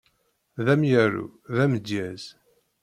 D 0.65 0.67
amyaru, 0.73 1.25
d 1.55 1.57
amdyaz. 1.63 2.23